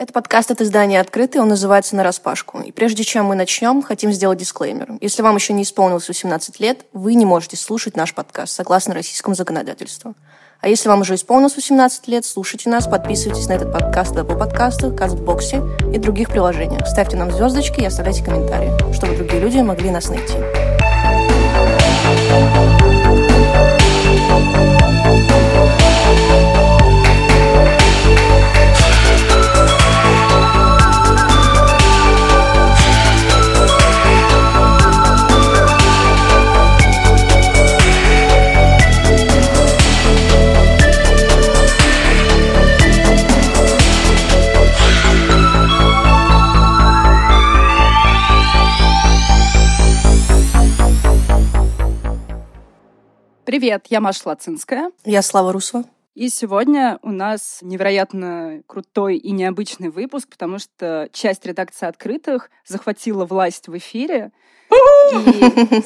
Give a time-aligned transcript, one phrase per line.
[0.00, 2.60] Это подкаст от издания «Открытый», он называется «Нараспашку».
[2.60, 4.92] И прежде чем мы начнем, хотим сделать дисклеймер.
[5.00, 9.34] Если вам еще не исполнилось 18 лет, вы не можете слушать наш подкаст согласно российскому
[9.34, 10.14] законодательству.
[10.60, 14.38] А если вам уже исполнилось 18 лет, слушайте нас, подписывайтесь на этот подкаст в Apple
[14.38, 16.86] подкастах, Кастбоксе и других приложениях.
[16.86, 20.34] Ставьте нам звездочки и оставляйте комментарии, чтобы другие люди могли нас найти.
[53.48, 54.90] Привет, я Маша Лацинская.
[55.06, 55.86] Я Слава Русова.
[56.14, 63.24] И сегодня у нас невероятно крутой и необычный выпуск, потому что часть редакции «Открытых» захватила
[63.24, 64.32] власть в эфире.
[64.70, 64.74] И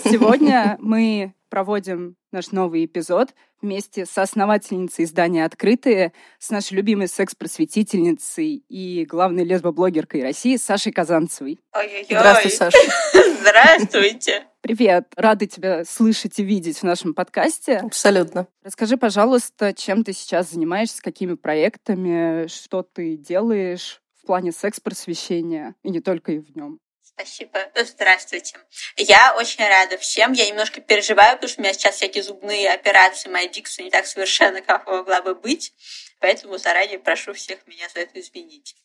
[0.02, 3.32] сегодня мы проводим наш новый эпизод
[3.62, 11.60] вместе с основательницей издания «Открытые», с нашей любимой секс-просветительницей и главной лесбоблогеркой России Сашей Казанцевой.
[11.74, 12.04] Ой-ой-ой.
[12.04, 12.78] Здравствуй, Саша.
[13.40, 14.44] Здравствуйте.
[14.60, 17.78] Привет, рады тебя слышать и видеть в нашем подкасте.
[17.78, 18.46] Абсолютно.
[18.62, 25.90] Расскажи, пожалуйста, чем ты сейчас занимаешься, какими проектами, что ты делаешь в плане секс-просвещения, и
[25.90, 26.78] не только и в нем.
[27.14, 27.70] Спасибо.
[27.74, 28.58] Здравствуйте.
[28.96, 30.32] Я очень рада всем.
[30.32, 34.06] Я немножко переживаю, потому что у меня сейчас всякие зубные операции, моя дикция не так
[34.06, 35.72] совершенно, как могла бы быть.
[36.20, 38.76] Поэтому заранее прошу всех меня за это извинить.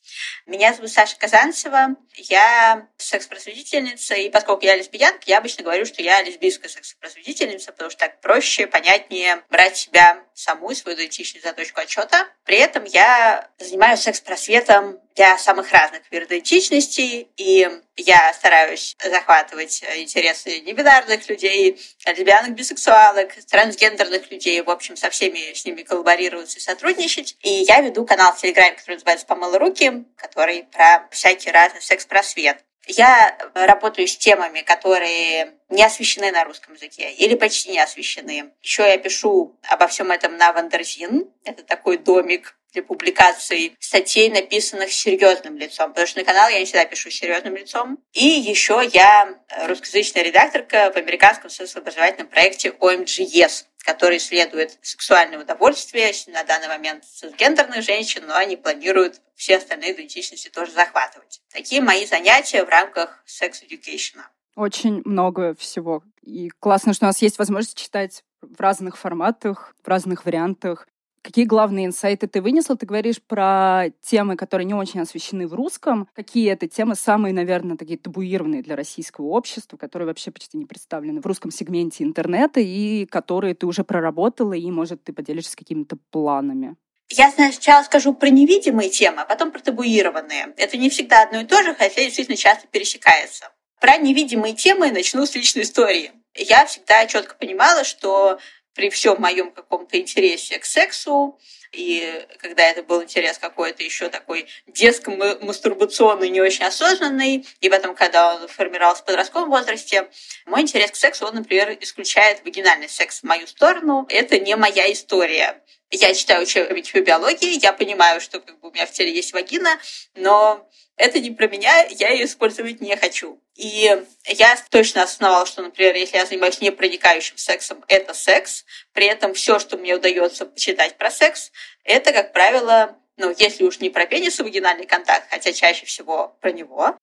[0.47, 6.21] Меня зовут Саша Казанцева, я секс-просветительница, и поскольку я лесбиянка, я обычно говорю, что я
[6.23, 12.27] лесбийская секс-просветительница, потому что так проще, понятнее брать себя саму свою идентичность за точку отчета.
[12.45, 21.27] При этом я занимаюсь секс-просветом для самых разных идентичностей, и я стараюсь захватывать интересы небинарных
[21.27, 27.35] людей, лесбиянок, бисексуалок, трансгендерных людей, в общем, со всеми с ними коллаборировать и сотрудничать.
[27.41, 32.63] И я веду канал в Телеграме, который называется «Помыла руки», который про всякий разный секс-просвет.
[32.87, 38.51] Я работаю с темами, которые не освещены на русском языке или почти не освещены.
[38.61, 41.29] Еще я пишу обо всем этом на Wonderzine.
[41.43, 46.65] Это такой домик для публикаций статей, написанных серьезным лицом, потому что на канал я не
[46.65, 47.99] всегда пишу серьезным лицом.
[48.13, 49.35] И еще я
[49.67, 57.05] русскоязычная редакторка в американском социально-образовательном проекте OMGYES, который исследует сексуальное удовольствие на данный момент
[57.37, 61.41] цисгендерных женщин, но они планируют все остальные идентичности тоже захватывать.
[61.53, 64.19] Такие мои занятия в рамках секс-education.
[64.55, 66.03] Очень много всего.
[66.21, 70.87] И классно, что у нас есть возможность читать в разных форматах, в разных вариантах.
[71.27, 72.77] Какие главные инсайты ты вынесла?
[72.77, 76.07] Ты говоришь про темы, которые не очень освещены в русском.
[76.15, 81.19] Какие это темы самые, наверное, такие табуированные для российского общества, которые вообще почти не представлены
[81.19, 86.77] в русском сегменте интернета и которые ты уже проработала, и, может, ты поделишься какими-то планами?
[87.09, 90.53] Я сначала скажу про невидимые темы, а потом про табуированные.
[90.55, 93.49] Это не всегда одно и то же, хотя действительно часто пересекается.
[93.81, 96.13] Про невидимые темы начну с личной истории.
[96.35, 98.39] Я всегда четко понимала, что
[98.77, 101.37] при всем моем каком-то интересе к сексу,
[101.71, 108.35] и когда это был интерес какой-то еще такой детско-мастурбационный, не очень осознанный, и потом, когда
[108.35, 110.07] он формировался в подростковом возрасте,
[110.45, 114.05] мой интерес к сексу, он, например, исключает вагинальный секс в мою сторону.
[114.09, 115.61] Это не моя история.
[115.89, 119.31] Я читаю учебники по биологии, я понимаю, что как бы, у меня в теле есть
[119.31, 119.79] вагина,
[120.15, 123.41] но это не про меня, я ее использовать не хочу.
[123.55, 128.65] И я точно осознавала, что, например, если я занимаюсь непроникающим сексом, это секс.
[128.91, 131.51] При этом все, что мне удается почитать про секс,
[131.85, 136.35] это, как правило, ну, если уж не про пенис и вагинальный контакт, хотя чаще всего
[136.41, 136.97] про него,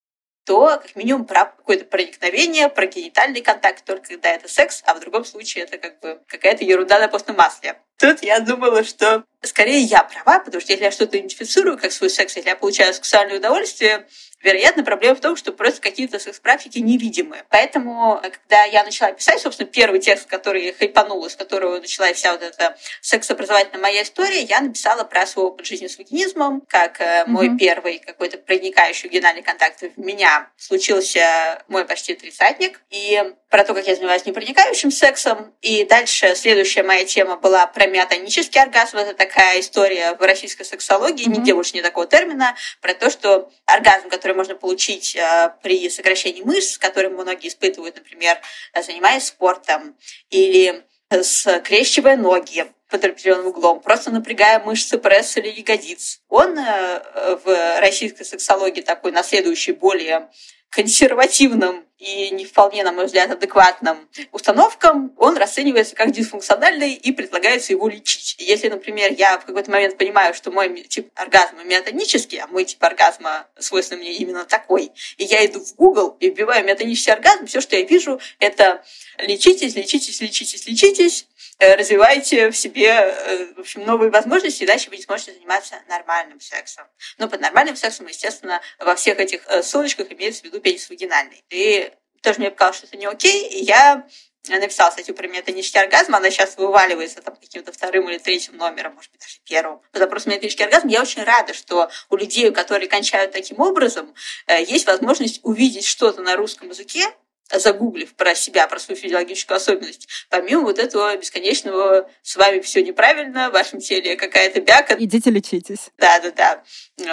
[0.45, 5.01] то как минимум про какое-то проникновение, про генитальный контакт, только когда это секс, а в
[5.01, 7.77] другом случае это как бы какая-то ерунда на постном масле.
[7.99, 12.10] Тут я думала, что скорее я права, потому что если я что-то идентифицирую как свой
[12.10, 14.09] секс, если я получаю сексуальное удовольствие,
[14.45, 17.45] вероятно, проблема в том, что просто какие-то секс-практики невидимые.
[17.49, 22.43] Поэтому, когда я начала писать, собственно, первый текст, который хайпанул, с которого началась вся вот
[22.43, 27.27] эта секс-образовательная моя история, я написала про свой опыт жизни с вагинизмом, как mm-hmm.
[27.27, 33.73] мой первый какой-то проникающий генальный контакт в меня случился мой почти тридцатник, и про то,
[33.73, 35.55] как я занимаюсь непроникающим сексом.
[35.63, 38.99] И дальше следующая моя тема была про миотонический оргазм.
[38.99, 41.39] Это такая история в российской сексологии, mm-hmm.
[41.39, 46.42] нигде больше не такого термина, про то, что оргазм, который можно получить э, при сокращении
[46.42, 48.39] мышц, который многие испытывают, например,
[48.75, 49.97] занимаясь спортом,
[50.31, 50.84] или
[51.22, 56.21] скрещивая ноги, под определенным углом, просто напрягая мышцы пресса или ягодиц.
[56.28, 60.28] Он э, в российской сексологии такой наследующий более
[60.75, 67.72] консервативным и не вполне, на мой взгляд, адекватным установкам, он расценивается как дисфункциональный и предлагается
[67.72, 68.34] его лечить.
[68.39, 72.83] Если, например, я в какой-то момент понимаю, что мой тип оргазма метанический, а мой тип
[72.83, 77.60] оргазма свойственный мне именно такой, и я иду в Google и вбиваю метанический оргазм, все,
[77.60, 78.83] что я вижу, это
[79.19, 81.27] лечитесь, лечитесь, лечитесь, лечитесь,
[81.60, 86.41] Э, развивайте в себе э, в общем, новые возможности, иначе вы не сможете заниматься нормальным
[86.41, 86.86] сексом.
[87.18, 91.44] Но под нормальным сексом, естественно, во всех этих э, ссылочках имеется в виду пенис вагинальный.
[91.50, 91.92] И
[92.22, 94.06] тоже мне показалось, что это не окей, и я
[94.48, 99.10] написала статью про метанический оргазм, она сейчас вываливается там каким-то вторым или третьим номером, может
[99.10, 99.80] быть, даже первым.
[99.92, 104.15] По запросу метанический оргазм я очень рада, что у людей, которые кончают таким образом,
[104.47, 107.06] есть возможность увидеть что-то на русском языке,
[107.53, 113.51] загуглив про себя, про свою физиологическую особенность, помимо вот этого бесконечного «с вами все неправильно,
[113.51, 114.97] в вашем теле какая-то бяка».
[114.99, 115.91] Идите лечитесь.
[115.99, 116.63] Да-да-да,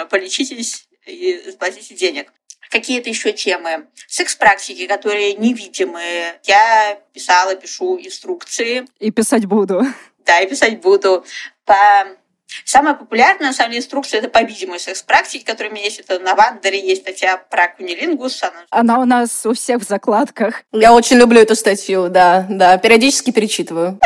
[0.06, 2.32] полечитесь и заплатите денег.
[2.70, 3.86] Какие-то еще темы.
[4.08, 6.40] Секс-практики, которые невидимые.
[6.44, 8.86] Я писала, пишу инструкции.
[8.98, 9.82] И писать буду.
[10.24, 11.22] Да, и писать буду.
[11.66, 12.16] По
[12.64, 16.00] Самая популярная, на самом деле, инструкция– это по видимой секс-практике, которая у меня есть.
[16.00, 18.42] Это на Вандере есть статья про кунилингус.
[18.42, 18.66] Она...
[18.70, 20.62] она у нас у всех в закладках.
[20.72, 22.78] Я очень люблю эту статью, да, да.
[22.78, 23.98] Периодически перечитываю.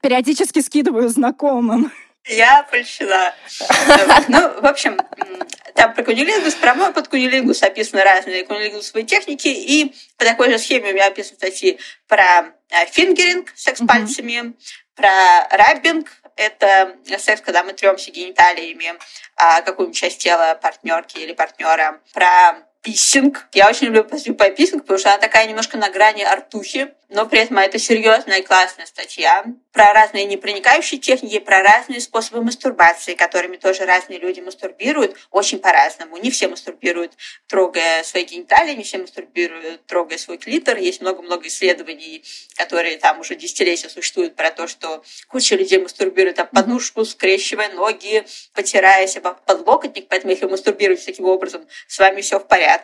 [0.00, 1.92] Периодически скидываю знакомым.
[2.28, 3.34] Я польщена.
[4.28, 4.98] Ну, в общем,
[5.74, 10.58] там про кунилингус, про мой под кунилингус описаны разные кунилингусовые техники, и по такой же
[10.58, 11.78] схеме у меня описаны статьи
[12.08, 14.54] про э, фингеринг, секс пальцами,
[14.96, 15.08] про
[15.50, 18.94] раббинг, это секс, когда мы тремся гениталиями
[19.36, 22.00] а, какую-нибудь часть тела партнерки или партнера.
[22.12, 23.48] Про писсинг.
[23.52, 27.40] Я очень люблю по писсинг, потому что она такая немножко на грани артухи но при
[27.40, 33.58] этом это серьезная и классная статья про разные непроникающие техники, про разные способы мастурбации, которыми
[33.58, 36.16] тоже разные люди мастурбируют, очень по-разному.
[36.16, 37.12] Не все мастурбируют,
[37.46, 40.78] трогая свои гениталии, не все мастурбируют, трогая свой клитор.
[40.78, 42.24] Есть много-много исследований,
[42.56, 48.24] которые там уже десятилетия существуют про то, что куча людей мастурбирует об подножку, скрещивая ноги,
[48.54, 50.08] потирая себя под локотник.
[50.08, 52.75] Поэтому если вы мастурбируете таким образом, с вами все в порядке.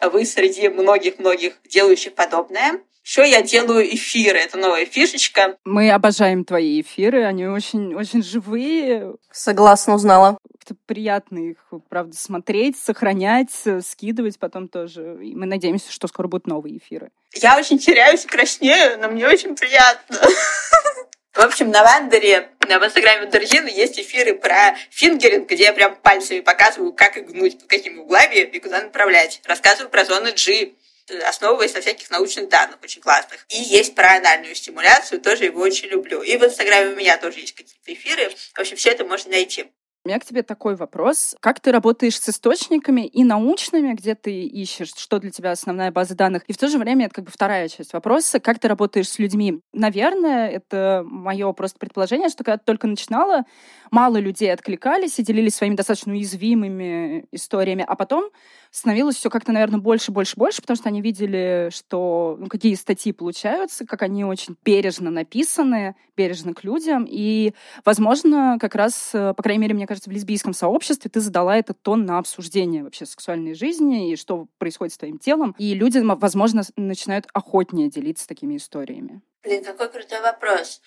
[0.00, 2.80] Вы среди многих-многих делающих подобное.
[3.06, 5.56] Еще я делаю эфиры, это новая фишечка.
[5.64, 9.14] Мы обожаем твои эфиры, они очень, очень живые.
[9.30, 10.38] Согласна, узнала.
[10.64, 13.52] Это приятно их, правда, смотреть, сохранять,
[13.82, 15.18] скидывать потом тоже.
[15.22, 17.12] И мы надеемся, что скоро будут новые эфиры.
[17.32, 20.18] Я очень теряюсь и краснею, но мне очень приятно.
[21.36, 26.40] В общем, на Вандере, в инстаграме Доржина есть эфиры про фингеринг, где я прям пальцами
[26.40, 29.42] показываю, как их гнуть, по какими углами и куда направлять.
[29.44, 30.72] Рассказываю про зоны G,
[31.28, 33.44] основываясь на всяких научных данных очень классных.
[33.50, 36.22] И есть про анальную стимуляцию, тоже его очень люблю.
[36.22, 38.30] И в Инстаграме у меня тоже есть какие-то эфиры.
[38.54, 39.66] В общем, все это можно найти.
[40.06, 41.34] У меня к тебе такой вопрос.
[41.40, 46.14] Как ты работаешь с источниками и научными, где ты ищешь, что для тебя основная база
[46.14, 46.44] данных?
[46.46, 48.38] И в то же время это как бы вторая часть вопроса.
[48.38, 49.62] Как ты работаешь с людьми?
[49.72, 53.46] Наверное, это мое просто предположение, что когда ты только начинала,
[53.90, 58.30] мало людей откликались и делились своими достаточно уязвимыми историями, а потом
[58.70, 63.10] становилось все как-то, наверное, больше, больше, больше, потому что они видели, что ну, какие статьи
[63.10, 67.06] получаются, как они очень бережно написаны, бережно к людям.
[67.08, 67.54] И,
[67.84, 72.04] возможно, как раз, по крайней мере, мне кажется, в лесбийском сообществе ты задала этот тон
[72.04, 75.54] на обсуждение вообще сексуальной жизни и что происходит с твоим телом.
[75.58, 79.22] И люди, возможно, начинают охотнее делиться такими историями.
[79.42, 80.82] Блин, какой крутой вопрос.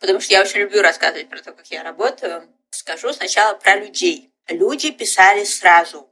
[0.00, 2.48] Потому что я очень люблю рассказывать про то, как я работаю.
[2.70, 4.30] Скажу сначала про людей.
[4.48, 6.08] Люди писали сразу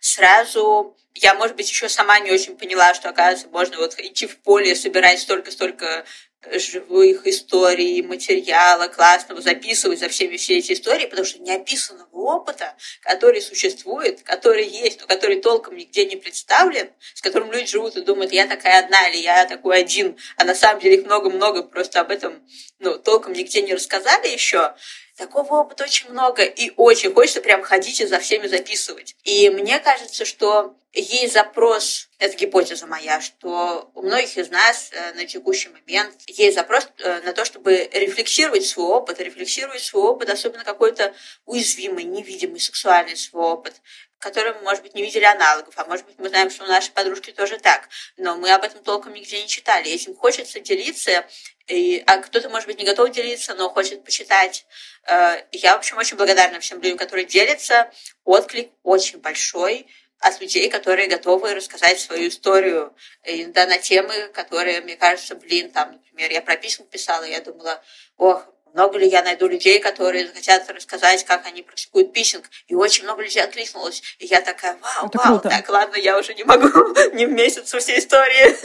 [0.00, 4.38] сразу я, может быть, еще сама не очень поняла, что, оказывается, можно вот идти в
[4.38, 6.04] поле, собирать столько-столько
[6.52, 13.42] живых историй, материала классного, записывать за всеми все эти истории, потому что неописанного опыта, который
[13.42, 18.32] существует, который есть, но который толком нигде не представлен, с которым люди живут и думают,
[18.32, 22.10] я такая одна или я такой один, а на самом деле их много-много, просто об
[22.10, 22.42] этом
[22.78, 24.74] ну, толком нигде не рассказали еще.
[25.18, 29.16] Такого опыта очень много, и очень хочется прям ходить и за всеми записывать.
[29.24, 35.14] И мне кажется, что есть запрос, это гипотеза моя, что у многих из нас э,
[35.14, 40.30] на текущий момент есть запрос э, на то, чтобы рефлексировать свой опыт, рефлексировать свой опыт,
[40.30, 41.12] особенно какой-то
[41.46, 43.74] уязвимый, невидимый сексуальный свой опыт,
[44.18, 47.30] которым, может быть, не видели аналогов, а может быть, мы знаем, что у нашей подружки
[47.30, 49.90] тоже так, но мы об этом толком нигде не читали.
[49.90, 51.26] Этим хочется делиться,
[51.66, 54.66] и, а кто-то, может быть, не готов делиться, но хочет почитать.
[55.06, 57.90] Э, я, в общем, очень благодарна всем людям, которые делятся.
[58.24, 59.86] Отклик очень большой.
[60.20, 62.92] от людей, которые готовы рассказать свою историю.
[63.22, 67.80] Иногда на темы, которые, мне кажется, блин, там, например, я про письма писала, я думала,
[68.16, 68.44] ох,
[68.74, 72.48] много ли я найду людей, которые хотят рассказать, как они практикуют писинг.
[72.66, 74.02] И очень много людей откликнулось.
[74.18, 75.48] И я такая, вау, Это вау, круто.
[75.48, 76.68] так, ладно, я уже не могу
[77.12, 78.56] не в месяц всей истории.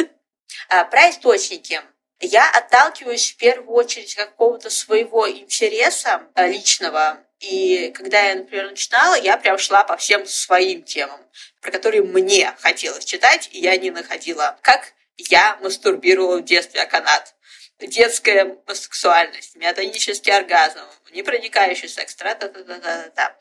[0.69, 1.81] А, про источники.
[2.19, 7.17] Я отталкиваюсь в первую очередь какого-то своего интереса э, личного.
[7.39, 11.19] И когда я, например, начинала, я прям шла по всем своим темам,
[11.61, 14.57] про которые мне хотелось читать, и я не находила.
[14.61, 17.35] Как я мастурбировала в детстве о канат
[17.79, 20.79] детская сексуальность, миотонический оргазм,
[21.13, 23.37] непроникающий секс, тра та та та та та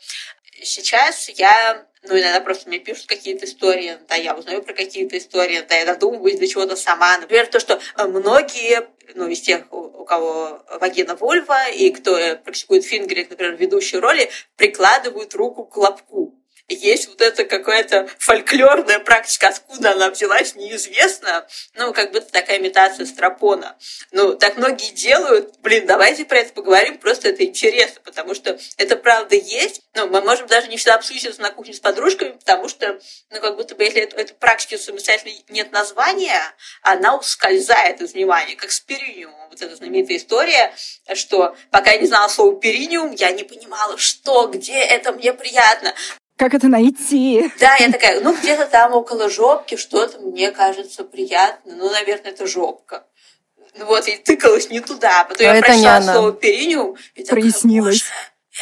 [0.64, 5.64] Сейчас я, ну, иногда просто мне пишут какие-то истории, да, я узнаю про какие-то истории,
[5.68, 7.18] да, я додумываюсь до чего-то сама.
[7.18, 13.30] Например, то, что многие, ну, из тех, у кого вагина вульва, и кто практикует фингеринг,
[13.30, 16.38] например, ведущей роли, прикладывают руку к лобку
[16.68, 21.46] есть вот эта какая-то фольклорная практика, откуда она взялась, неизвестно.
[21.74, 23.76] Ну, как будто такая имитация стропона.
[24.10, 25.58] Ну, так многие делают.
[25.60, 29.82] Блин, давайте про это поговорим, просто это интересно, потому что это правда есть.
[29.94, 32.98] Ну, мы можем даже не всегда обсудить это на кухне с подружками, потому что,
[33.30, 36.40] ну, как будто бы, если этой практики самостоятельно нет названия,
[36.82, 39.48] она ускользает из внимания, как с периниумом.
[39.50, 40.74] Вот эта знаменитая история,
[41.14, 45.94] что пока я не знала слово периниум, я не понимала, что, где это мне приятно.
[46.36, 47.52] Как это найти?
[47.58, 51.74] Да, я такая, ну где-то там около жопки что-то мне кажется приятно.
[51.76, 53.06] Ну, наверное, это жопка.
[53.74, 55.24] Ну вот, и тыкалась не туда.
[55.24, 56.96] Потом а я прочла слово периниум.
[57.14, 58.04] И Прояснилось.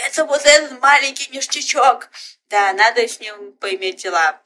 [0.06, 2.10] это вот этот маленький ништячок.
[2.48, 4.40] Да, надо с ним поиметь дела.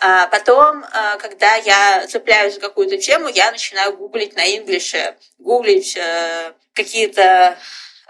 [0.00, 5.96] А потом, а, когда я цепляюсь за какую-то тему, я начинаю гуглить на инглише, гуглить
[5.96, 7.58] э, какие-то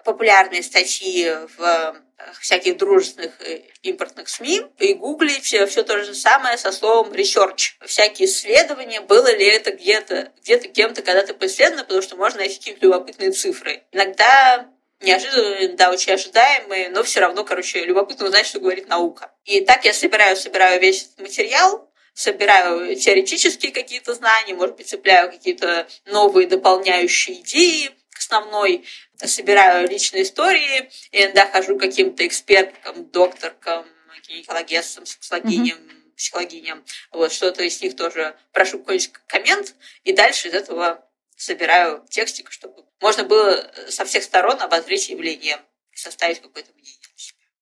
[0.05, 1.97] популярные статьи в
[2.41, 7.77] всяких дружественных э, импортных СМИ и гуглить все то же самое со словом research.
[7.87, 12.87] Всякие исследования, было ли это где-то где кем-то когда-то поисследовано, потому что можно найти какие-то
[12.87, 13.85] любопытные цифры.
[13.93, 14.69] Иногда
[15.01, 19.33] неожиданно, да, очень ожидаемые, но все равно, короче, любопытно узнать, что говорит наука.
[19.45, 25.31] И так я собираю, собираю весь этот материал, собираю теоретические какие-то знания, может быть, цепляю
[25.31, 28.85] какие-то новые дополняющие идеи к основной,
[29.27, 33.87] собираю личные истории, и иногда хожу к каким-то экспертам, докторкам,
[34.29, 36.15] гинекологессам, сексологиням, mm-hmm.
[36.17, 36.85] психологиням.
[37.11, 41.05] Вот что-то из них тоже прошу какой-нибудь коммент, и дальше из этого
[41.37, 45.59] собираю текстик, чтобы можно было со всех сторон обозреть явление
[45.93, 47.08] и составить какое-то мнение.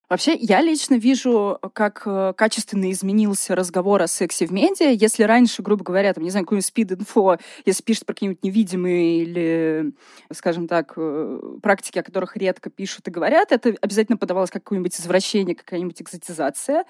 [0.09, 4.89] Вообще, я лично вижу, как э, качественно изменился разговор о сексе в медиа.
[4.89, 9.91] Если раньше, грубо говоря, там, не знаю, какую-нибудь спид-инфо, если пишет про какие-нибудь невидимые или,
[10.31, 14.97] скажем так, э, практики, о которых редко пишут и говорят, это обязательно подавалось как какое-нибудь
[14.97, 16.85] извращение, какая-нибудь экзотизация.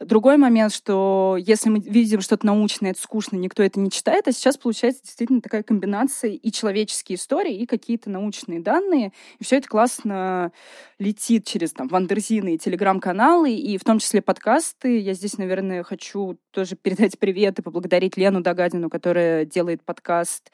[0.00, 4.32] Другой момент, что если мы видим что-то научное, это скучно, никто это не читает, а
[4.32, 9.68] сейчас получается действительно такая комбинация и человеческие истории, и какие-то научные данные, и все это
[9.68, 10.52] классно
[10.98, 14.98] летит через там Wonderzine ы и телеграм-каналы, и в том числе подкасты.
[14.98, 20.52] Я здесь, наверное, хочу тоже передать привет и поблагодарить Лену Догадину, которая делает подкаст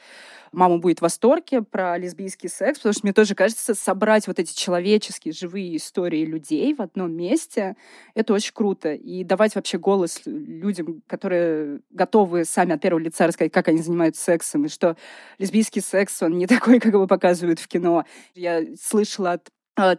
[0.52, 4.54] «Мама будет в восторге» про лесбийский секс, потому что мне тоже кажется, собрать вот эти
[4.54, 7.76] человеческие, живые истории людей в одном месте—
[8.14, 8.94] это очень круто.
[8.94, 14.22] И давать вообще голос людям, которые готовы сами от первого лица рассказать, как они занимаются
[14.22, 14.96] сексом, и что
[15.38, 18.04] лесбийский секс, он не такой, как его показывают в кино.
[18.34, 19.50] Я слышала от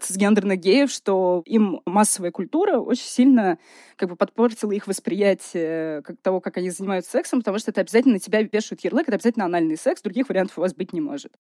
[0.02, 3.58] цисгендерных геев, что им массовая культура очень сильно
[3.96, 8.16] как бы подпортила их восприятие как того, как они занимаются сексом, потому что это обязательно
[8.16, 11.34] на тебя вешают ярлык, это обязательно анальный секс, других вариантов у вас быть не может.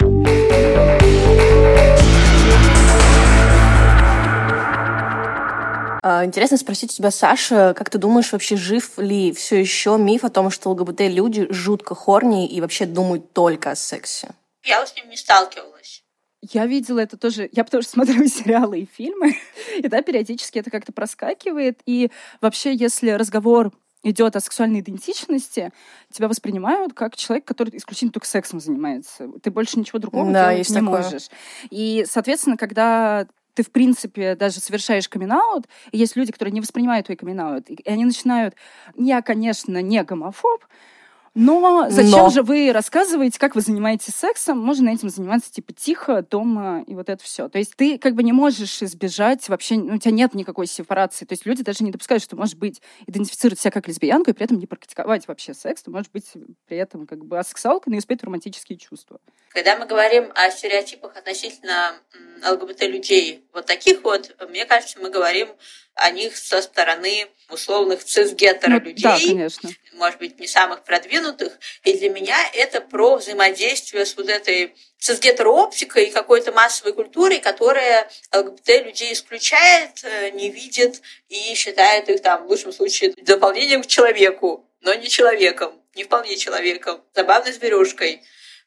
[6.01, 10.23] А, интересно спросить у тебя, Саша, как ты думаешь, вообще жив ли все еще миф
[10.23, 14.29] о том, что ЛГБТ-люди жутко хорни и вообще думают только о сексе?
[14.63, 15.78] Я с ним не сталкивалась.
[16.41, 19.35] Я видела это тоже, я потому что смотрю сериалы и фильмы,
[19.77, 21.81] и да, периодически это как-то проскакивает.
[21.85, 23.71] И вообще, если разговор
[24.03, 25.71] идет о сексуальной идентичности,
[26.11, 29.29] тебя воспринимают как человек, который исключительно только сексом занимается.
[29.41, 31.03] Ты больше ничего другого да, делать не такое.
[31.03, 31.29] можешь.
[31.69, 35.33] И, соответственно, когда ты, в принципе, даже совершаешь камин
[35.91, 38.55] есть люди, которые не воспринимают твой камин и они начинают,
[38.95, 40.63] я, конечно, не гомофоб,
[41.39, 42.29] но зачем Но.
[42.29, 44.59] же вы рассказываете, как вы занимаетесь сексом?
[44.59, 47.47] Можно этим заниматься типа тихо, дома и вот это все.
[47.47, 51.23] То есть ты как бы не можешь избежать вообще, ну, у тебя нет никакой сепарации.
[51.23, 54.43] То есть люди даже не допускают, что может быть идентифицировать себя как лесбиянку и при
[54.43, 55.83] этом не практиковать вообще секс.
[55.83, 56.29] Ты можешь быть
[56.67, 59.21] при этом как бы асексуалкой, но испытывать романтические чувства.
[59.49, 61.93] Когда мы говорим о стереотипах относительно
[62.45, 65.47] ЛГБТ людей вот таких вот, мне кажется, мы говорим
[65.99, 69.03] о них со стороны условных цисгетера ну, людей.
[69.03, 69.69] Да, конечно.
[69.93, 71.57] Может быть, не самых продвинутых.
[71.83, 78.09] И для меня это про взаимодействие с вот этой цисгетерооптикой и какой-то массовой культурой, которая
[78.33, 83.87] ЛГБТ людей исключает, э, не видит и считает их там, в лучшем случае, дополнением к
[83.87, 88.21] человеку, но не человеком, не вполне человеком, забавной зверюшкой.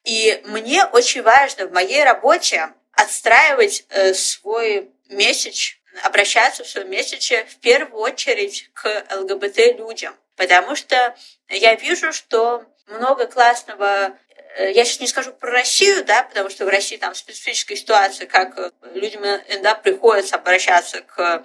[0.05, 7.45] И мне очень важно в моей работе отстраивать э, свой месседж, обращаться в своем месседже
[7.45, 10.15] в первую очередь к ЛГБТ-людям.
[10.37, 11.15] Потому что
[11.49, 14.17] я вижу, что много классного
[14.59, 18.59] я сейчас не скажу про Россию, да, потому что в России там специфическая ситуация, как
[18.59, 21.45] э, людям иногда приходится обращаться к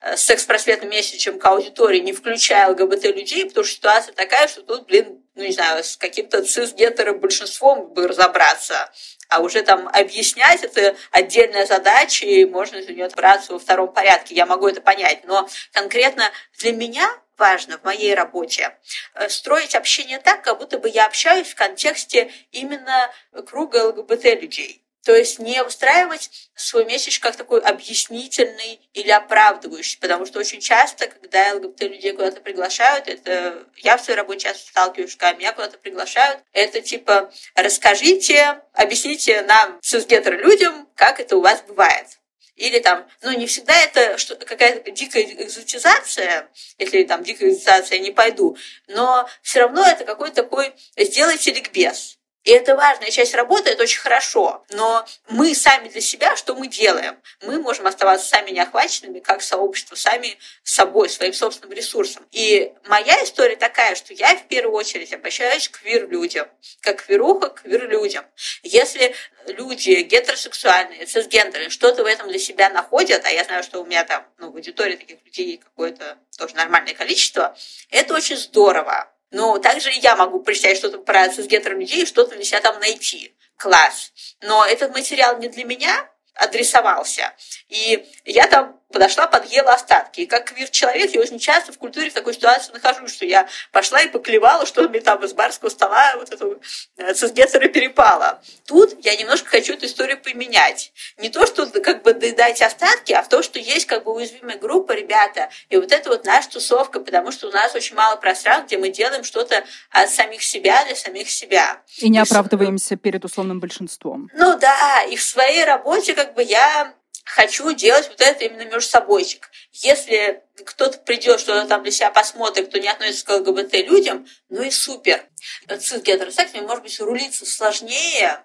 [0.00, 5.22] э, секс-просветным месседжам, к аудитории, не включая ЛГБТ-людей, потому что ситуация такая, что тут, блин,
[5.34, 8.90] ну, не знаю, с каким-то цис-гетером большинством бы разобраться.
[9.28, 14.34] А уже там объяснять это отдельная задача, и можно за нее браться во втором порядке.
[14.34, 15.24] Я могу это понять.
[15.24, 17.06] Но конкретно для меня
[17.38, 18.76] важно в моей работе
[19.14, 23.10] э, строить общение так, как будто бы я общаюсь в контексте именно
[23.46, 24.82] круга ЛГБТ-людей.
[25.06, 31.06] То есть не устраивать свой месседж как такой объяснительный или оправдывающий, потому что очень часто,
[31.06, 35.78] когда ЛГБТ людей куда-то приглашают, это я в своей работе часто сталкиваюсь, когда меня куда-то
[35.78, 42.18] приглашают, это типа расскажите, объясните нам, цисгетер людям, как это у вас бывает.
[42.56, 46.48] Или там, ну, не всегда это какая-то дикая экзотизация,
[46.78, 48.56] если там дикая экзотизация, я не пойду,
[48.88, 52.15] но все равно это какой-то такой сделайте ликбез.
[52.46, 54.64] И это важная часть работы, это очень хорошо.
[54.70, 57.20] Но мы сами для себя, что мы делаем?
[57.42, 62.24] Мы можем оставаться сами неохваченными, как сообщество, сами собой, своим собственным ресурсом.
[62.30, 66.46] И моя история такая, что я в первую очередь обращаюсь к квир-людям,
[66.82, 68.24] как квируха к квир-людям.
[68.62, 69.12] Если
[69.48, 74.04] люди гетеросексуальные, цисгендерные, что-то в этом для себя находят, а я знаю, что у меня
[74.04, 77.56] там ну, в аудитории таких людей какое-то тоже нормальное количество,
[77.90, 79.12] это очень здорово.
[79.30, 82.78] Но также и я могу прочитать что-то про цисгетер людей и что-то для себя там
[82.80, 83.34] найти.
[83.56, 84.12] Класс.
[84.42, 87.34] Но этот материал не для меня адресовался.
[87.68, 90.20] И я там подошла, подъела остатки.
[90.20, 94.00] И как квир-человек я очень часто в культуре в такой ситуации нахожусь, что я пошла
[94.00, 96.60] и поклевала, что мне там из барского стола вот эту
[96.96, 98.40] э, цисгетера перепало.
[98.66, 100.92] Тут я немножко хочу эту историю поменять.
[101.18, 104.58] Не то, что как бы доедать остатки, а в то, что есть как бы уязвимая
[104.58, 108.66] группа, ребята, и вот это вот наша тусовка, потому что у нас очень мало пространств,
[108.66, 111.82] где мы делаем что-то от самих себя для самих себя.
[111.98, 114.30] И не оправдываемся перед условным большинством.
[114.34, 116.94] Ну да, и в своей работе как бы я
[117.26, 119.50] хочу делать вот это именно между собойчик.
[119.72, 124.62] Если кто-то придет, что-то там для себя посмотрит, кто не относится к ЛГБТ людям, ну
[124.62, 125.22] и супер.
[125.68, 128.42] С гетеросексами, может быть, рулиться сложнее,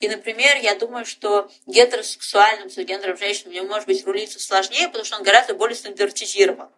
[0.00, 5.16] и, например, я думаю, что гетеросексуальным гендером женщинам мне может быть рулиться сложнее, потому что
[5.16, 6.68] он гораздо более стандартизирован.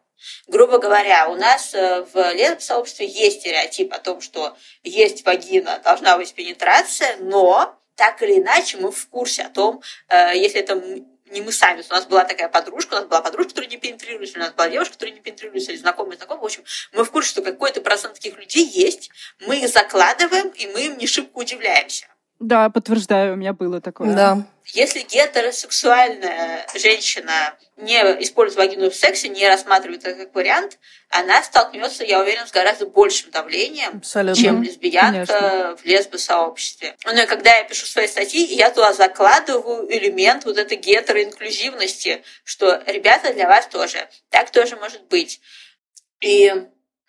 [0.47, 6.17] Грубо говоря, у нас э, в лесб-сообществе есть стереотип о том, что есть вагина, должна
[6.17, 11.41] быть пенетрация, но так или иначе мы в курсе о том, э, если это не
[11.41, 11.83] мы сами.
[11.89, 14.69] У нас была такая подружка, у нас была подружка, которая не пенетрировалась, у нас была
[14.69, 16.43] девушка, которая не пенетрировалась, или знакомый знакомый.
[16.43, 19.11] В общем, мы в курсе, что какой-то процент таких людей есть,
[19.41, 22.07] мы их закладываем, и мы им не шибко удивляемся.
[22.41, 24.15] Да, подтверждаю, у меня было такое.
[24.15, 24.47] Да.
[24.67, 30.79] Если гетеросексуальная женщина не использует вагину в сексе, не рассматривает это как вариант,
[31.11, 34.43] она столкнется, я уверена, с гораздо большим давлением, Абсолютно.
[34.43, 35.77] чем лесбиянка Конечно.
[35.77, 36.97] в лесбосообществе.
[37.05, 43.35] Но когда я пишу свои статьи, я туда закладываю элемент вот этой гетероинклюзивности, что ребята
[43.35, 45.41] для вас тоже, так тоже может быть.
[46.21, 46.53] И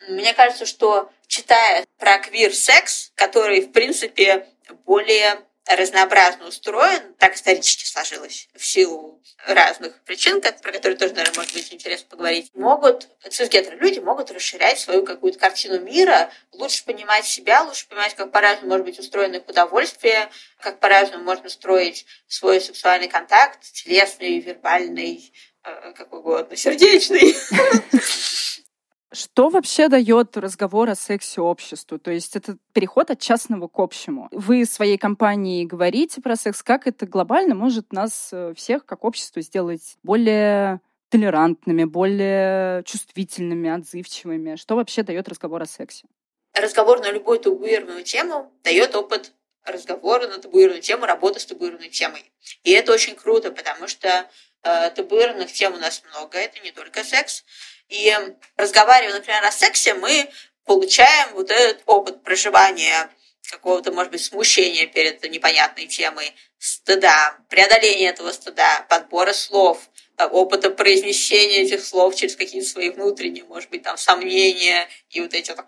[0.10, 4.48] мне кажется, что читая про квир-секс, который, в принципе,
[4.86, 11.54] более разнообразно устроен, так исторически сложилось, в силу разных причин, про которые тоже, наверное, может
[11.54, 17.64] быть интересно поговорить, могут, цисгетеры люди могут расширять свою какую-то картину мира, лучше понимать себя,
[17.64, 23.08] лучше понимать, как по-разному может быть устроено их удовольствие, как по-разному можно строить свой сексуальный
[23.08, 27.36] контакт, телесный, вербальный, э, как угодно, сердечный.
[29.12, 32.00] Что вообще дает разговор о сексе обществу?
[32.00, 34.28] То есть это переход от частного к общему.
[34.32, 39.42] Вы своей компании говорите про секс, как это глобально может нас э, всех как общество
[39.42, 44.56] сделать более толерантными, более чувствительными, отзывчивыми?
[44.56, 46.06] Что вообще дает разговор о сексе?
[46.54, 49.34] Разговор на любую табуированную тему дает опыт
[49.66, 52.32] разговора на табуированную тему, работы с табуированной темой.
[52.64, 54.30] И это очень круто, потому что
[54.64, 57.44] э, табуированных тем у нас много, это не только секс.
[57.90, 58.14] И
[58.58, 60.30] разговаривая, например, о сексе, мы
[60.66, 63.10] получаем вот этот опыт проживания
[63.52, 69.80] какого-то, может быть, смущения перед непонятной темой, стыда, преодоления этого стыда, подбора слов,
[70.18, 75.34] там, опыта произнесения этих слов через какие-то свои внутренние, может быть, там, сомнения и вот
[75.34, 75.66] эти вот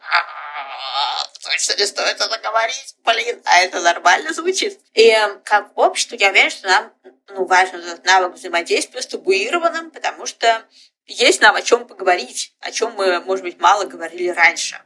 [1.43, 4.79] точно не стоит это говорить, блин, а это нормально звучит.
[4.93, 6.93] И как общество, я уверена, что нам
[7.29, 10.65] ну, важен этот навык взаимодействия с табуированным, потому что
[11.07, 14.79] есть нам о чем поговорить, о чем мы, может быть, мало говорили раньше.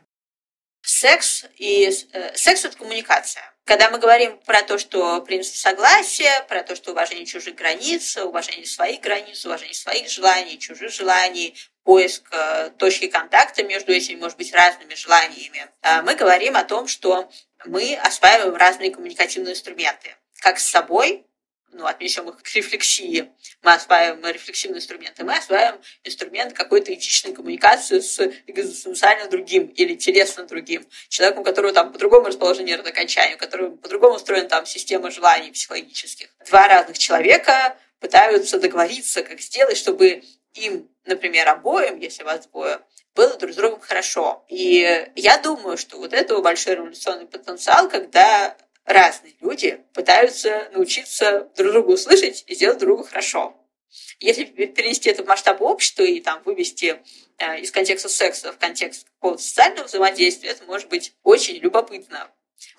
[0.84, 3.44] Секс и э, секс это коммуникация.
[3.66, 8.66] Когда мы говорим про то, что принцип согласия, про то, что уважение чужих границ, уважение
[8.66, 14.54] своих границ, уважение своих желаний, чужих желаний, поиск э, точки контакта между этими, может быть,
[14.54, 17.30] разными желаниями, э, мы говорим о том, что
[17.66, 21.26] мы осваиваем разные коммуникативные инструменты, как с собой,
[21.74, 23.32] ну, отнесем их к рефлексии,
[23.62, 30.46] мы осваиваем рефлексивные инструменты, мы осваиваем инструмент какой-то этичной коммуникации с экзистенциально другим или телесно
[30.46, 35.52] другим, человеком, у которого там по-другому расположение родокончания, у которого по-другому устроена там система желаний
[35.52, 36.30] психологических.
[36.48, 42.80] Два разных человека пытаются договориться, как сделать, чтобы им, например, обоим, если вас двое,
[43.16, 44.46] было друг с другом хорошо.
[44.48, 51.72] И я думаю, что вот это большой революционный потенциал, когда разные люди пытаются научиться друг
[51.72, 53.56] друга услышать и сделать другу хорошо.
[54.20, 57.02] Если перенести это в масштаб общества и там вывести
[57.38, 62.32] э, из контекста секса в контекст какого-то социального взаимодействия, это может быть очень любопытно,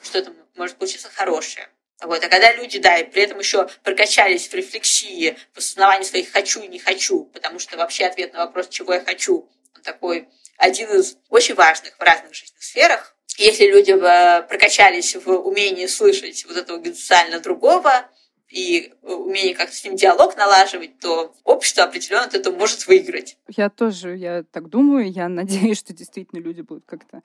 [0.03, 1.69] что это может получиться хорошее.
[2.03, 2.25] Вот.
[2.25, 6.61] А когда люди, да, и при этом еще прокачались в рефлексии, в осознавании своих «хочу»
[6.63, 10.29] и «не хочу», потому что вообще ответ на вопрос «чего я хочу» он такой
[10.63, 16.45] один из очень важных в разных жизненных сферах, если люди э, прокачались в умении слышать
[16.47, 18.09] вот этого геноциально другого
[18.49, 23.39] и умение как-то с ним диалог налаживать, то общество определенно от этого может выиграть.
[23.49, 27.23] Я тоже, я так думаю, я надеюсь, что действительно люди будут как-то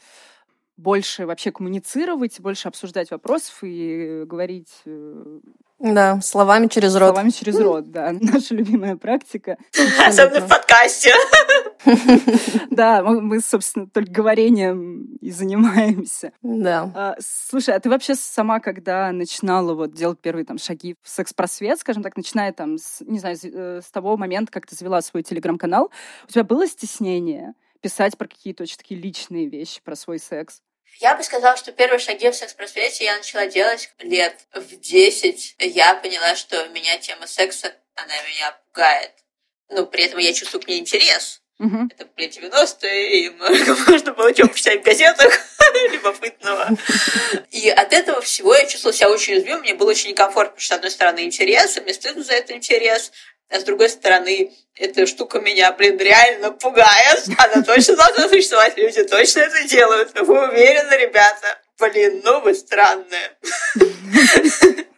[0.75, 5.39] больше вообще коммуницировать, больше обсуждать вопросов и говорить э,
[5.79, 7.09] да, словами через рот.
[7.09, 8.11] Словами через рот, да.
[8.19, 9.57] Наша любимая практика.
[10.05, 11.13] Особенно в подкасте.
[12.69, 16.31] Да, мы, собственно, только говорением и занимаемся.
[16.43, 16.91] Да.
[16.93, 21.79] А, слушай, а ты вообще сама, когда начинала вот делать первые там шаги в секс-просвет,
[21.79, 25.23] скажем так, начиная там, с, не знаю, э, с того момента, как ты завела свой
[25.23, 25.91] телеграм-канал,
[26.27, 30.61] у тебя было стеснение писать про какие-то очень такие личные вещи, про свой секс?
[30.99, 35.55] Я бы сказала, что первые шаги в секс-просвете я начала делать лет в 10.
[35.59, 39.11] Я поняла, что меня тема секса, она меня пугает.
[39.69, 41.41] Но при этом я чувствую к ней интерес.
[41.59, 41.89] Угу.
[41.89, 43.29] Это, блин, 90-е, и
[43.87, 45.33] можно было что почитать в газетах
[45.91, 46.69] любопытного.
[47.49, 50.75] И от этого всего я чувствовала себя очень уязвимым, мне было очень некомфортно, потому что,
[50.75, 53.11] с одной стороны, интерес, и мне стыдно за этот интерес,
[53.49, 57.23] а с другой стороны, эта штука меня, блин, реально пугает.
[57.37, 60.19] Она точно должна существовать, люди точно это делают.
[60.19, 61.59] Вы уверены, ребята?
[61.79, 63.37] Блин, ну вы странные.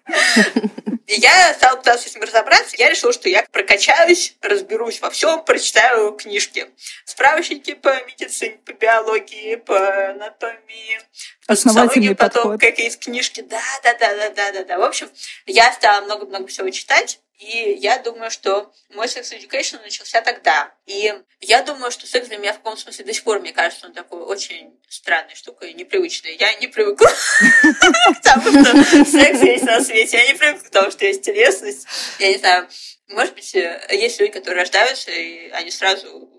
[1.09, 2.75] И я стала пытаться с этим разобраться.
[2.77, 6.67] Я решила, что я прокачаюсь, разберусь во всем, прочитаю книжки.
[7.03, 10.99] Справочники по медицине, по биологии, по анатомии,
[11.47, 13.41] по социологии, потом какие-то книжки.
[13.41, 14.77] Да, да, да, да, да, да, да.
[14.77, 15.09] В общем,
[15.47, 17.19] я стала много-много всего читать.
[17.39, 20.73] И я думаю, что мой секс education начался тогда.
[20.85, 23.87] И я думаю, что секс для меня в каком смысле до сих пор, мне кажется,
[23.87, 26.35] он такой очень странной штукой, непривычной.
[26.35, 29.98] Я не привыкла к тому, что секс есть на свете.
[30.07, 31.87] Я не привыкла к тому, что есть телесность.
[32.19, 32.69] Я не знаю,
[33.07, 36.29] может быть, есть люди, которые рождаются, и они сразу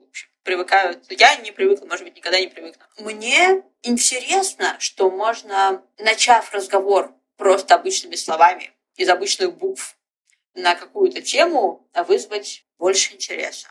[0.43, 1.05] привыкают.
[1.11, 2.83] Я не привыкла, может быть, никогда не привыкну.
[2.99, 9.97] Мне интересно, что можно, начав разговор просто обычными словами, из обычных букв,
[10.55, 13.69] на какую-то тему вызвать больше интереса.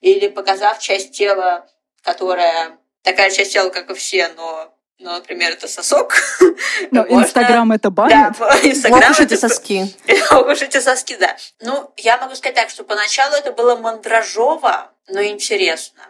[0.00, 1.70] Или показав часть тела,
[2.02, 6.14] которая такая часть тела, как и все, но ну, например, это сосок.
[6.90, 8.36] Ну, Инстаграм это банит.
[8.38, 9.94] Да, Инстаграм Ох эти соски.
[10.30, 11.36] Ох уж эти соски, да.
[11.60, 16.02] Ну, я могу сказать так, что поначалу это было мандражово, но интересно.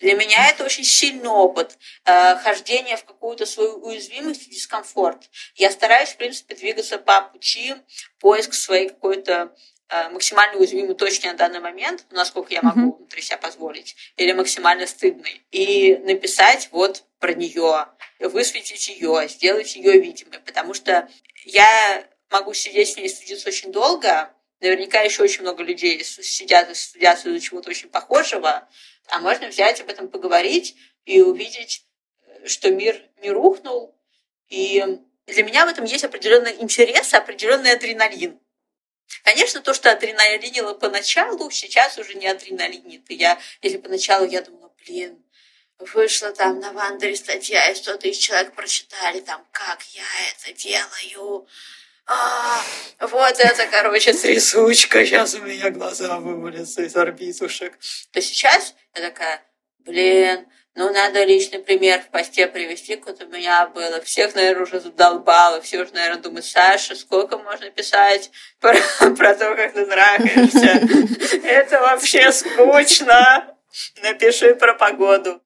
[0.00, 5.28] Для меня это очень сильный опыт э, хождения в какую-то свою уязвимость и дискомфорт.
[5.54, 7.74] Я стараюсь, в принципе, двигаться по пути
[8.18, 9.54] поиск своей какой-то
[10.12, 12.96] максимально уязвимой точки на данный момент, насколько я могу mm-hmm.
[12.98, 15.42] внутри себя позволить, или максимально стыдной.
[15.50, 17.86] И написать вот про нее,
[18.20, 21.08] высветить ее, сделать ее видимой, потому что
[21.44, 26.74] я могу сидеть с ней стыдиться очень долго, наверняка еще очень много людей сидят и
[26.74, 28.68] стыдятся из-за чего-то очень похожего,
[29.08, 31.84] а можно взять об этом поговорить и увидеть,
[32.46, 33.96] что мир не рухнул.
[34.48, 34.84] И
[35.26, 38.38] для меня в этом есть определенный интерес, определенный адреналин.
[39.24, 43.02] Конечно, то, что адреналинило поначалу, сейчас уже не адреналинит.
[43.08, 45.22] Я, если поначалу я думала, блин,
[45.78, 51.46] вышла там на Вандере статья, и 100 тысяч человек прочитали там, как я это делаю,
[52.12, 52.60] а,
[53.00, 57.78] вот это, короче, трясучка, сейчас у меня глаза вывалятся из орбитушек.
[58.10, 59.44] То сейчас я такая,
[59.78, 60.44] блин,
[60.76, 64.00] ну, надо личный пример в посте привести, как у меня было.
[64.02, 65.60] Всех, наверное, уже задолбало.
[65.60, 68.30] Все уже, наверное, думают, Саша, сколько можно писать
[68.60, 68.74] про,
[69.16, 71.38] про то, как ты нравишься?
[71.44, 73.56] Это вообще скучно.
[74.02, 75.42] Напиши про погоду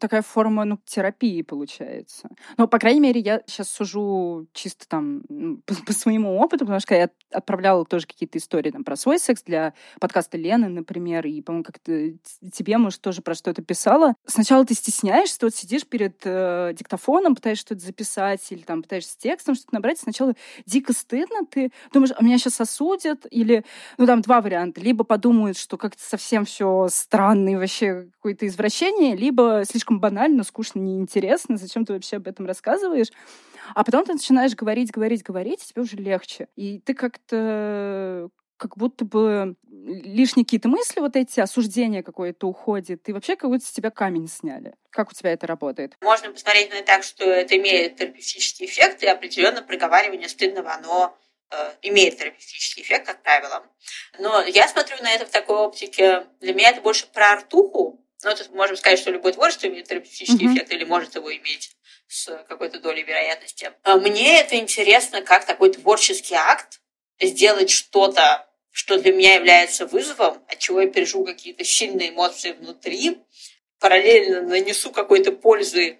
[0.00, 2.28] такая форма, ну, терапии получается.
[2.56, 5.22] Но, по крайней мере, я сейчас сужу чисто там
[5.64, 9.42] по, по своему опыту, потому что я отправляла тоже какие-то истории там про свой секс
[9.42, 12.12] для подкаста Лены, например, и, по-моему, как-то
[12.52, 14.14] тебе, может, тоже про что-то писала.
[14.26, 19.16] Сначала ты стесняешься, ты вот сидишь перед э, диктофоном, пытаешься что-то записать или там пытаешься
[19.18, 20.34] текстом что-то набрать, сначала
[20.66, 23.64] дико стыдно, ты думаешь, а меня сейчас осудят, или,
[23.96, 29.16] ну, там два варианта, либо подумают, что как-то совсем все странно и вообще какое-то извращение,
[29.16, 33.08] либо слишком банально, скучно, неинтересно, зачем ты вообще об этом рассказываешь.
[33.74, 36.48] А потом ты начинаешь говорить, говорить, говорить, и тебе уже легче.
[36.56, 43.12] И ты как-то как будто бы лишние какие-то мысли, вот эти осуждения какое-то уходит, и
[43.12, 44.74] вообще как будто с тебя камень сняли.
[44.90, 45.94] Как у тебя это работает?
[46.02, 51.16] Можно посмотреть на это так, что это имеет терапевтический эффект, и определенно проговаривание стыдного, оно
[51.50, 53.64] э, имеет терапевтический эффект, как правило.
[54.18, 58.34] Но я смотрю на это в такой оптике, для меня это больше про артуху, ну,
[58.34, 60.54] то можем сказать, что любое творчество имеет терапевтический mm-hmm.
[60.56, 61.76] эффект или может его иметь
[62.08, 63.70] с какой-то долей вероятности.
[63.82, 66.80] А мне это интересно как такой творческий акт,
[67.20, 73.18] сделать что-то, что для меня является вызовом, от чего я переживу какие-то сильные эмоции внутри,
[73.78, 75.98] параллельно нанесу какой-то пользы,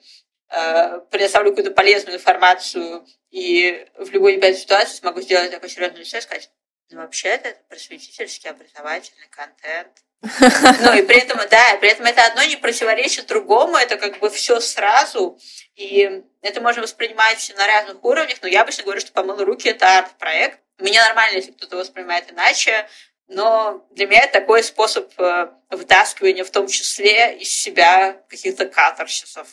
[0.50, 6.16] э, предоставлю какую-то полезную информацию и в любой небольшой ситуации смогу сделать такое серьезное лицо
[6.16, 6.50] и сказать,
[6.90, 9.92] ну, вообще это просветительский, образовательный контент,
[10.80, 14.30] ну и при этом, да, при этом это одно не противоречит другому, это как бы
[14.30, 15.38] все сразу,
[15.76, 19.98] и это можно воспринимать на разных уровнях, но я обычно говорю, что помыл руки это
[19.98, 20.60] арт-проект.
[20.78, 22.88] Меня нормально, если кто-то воспринимает иначе,
[23.28, 29.48] но для меня это такой способ э, вытаскивания в том числе из себя каких-то катарсисов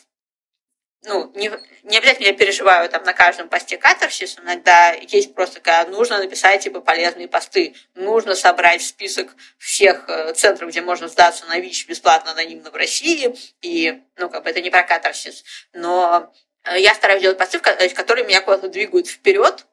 [1.06, 1.52] ну, не,
[1.84, 6.64] не обязательно я переживаю там на каждом посте катарсис, иногда есть просто, когда нужно написать
[6.64, 12.32] типа полезные посты, нужно собрать список всех э, центров, где можно сдаться на ВИЧ бесплатно
[12.32, 17.22] анонимно в России, и, ну, как бы это не про катарсис, но э, я стараюсь
[17.22, 19.66] делать посты, которые меня куда-то двигают вперед,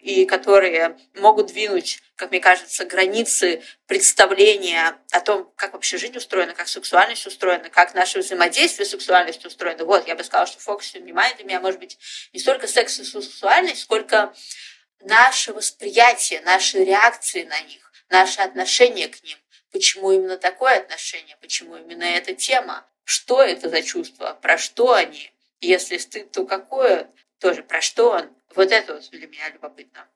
[0.00, 6.54] и которые могут двинуть, как мне кажется, границы представления о том, как вообще жизнь устроена,
[6.54, 9.84] как сексуальность устроена, как наше взаимодействие с сексуальностью устроено.
[9.84, 11.98] Вот, я бы сказала, что фокус внимания для меня может быть
[12.32, 14.34] не столько секс и сексуальность, сколько
[15.00, 19.38] наше восприятие, наши реакции на них, наше отношение к ним.
[19.70, 25.30] Почему именно такое отношение, почему именно эта тема, что это за чувства, про что они,
[25.60, 30.06] если стыд, то какое, тоже про что он, вот это вот для меня любопытно.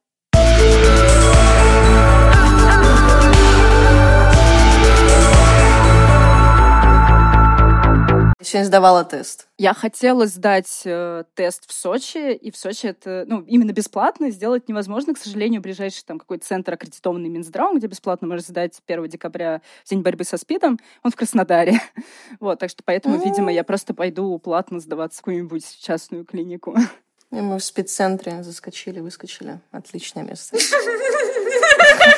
[8.44, 9.48] Сегодня сдавала тест.
[9.56, 14.68] Я хотела сдать э, тест в Сочи, и в Сочи это, ну, именно бесплатно сделать
[14.68, 15.14] невозможно.
[15.14, 19.88] К сожалению, ближайший там какой-то центр, аккредитованный Минздравом, где бесплатно можешь сдать 1 декабря в
[19.88, 21.80] День борьбы со СПИДом, он в Краснодаре.
[22.40, 26.76] вот, так что поэтому, видимо, я просто пойду платно сдаваться в какую-нибудь частную клинику.
[27.30, 29.60] И мы в спеццентре заскочили, выскочили.
[29.72, 30.56] Отличное место.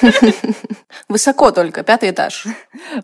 [1.09, 2.47] Высоко только, пятый этаж.